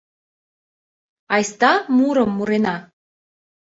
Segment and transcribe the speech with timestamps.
[1.33, 2.75] Айста мурым мурена!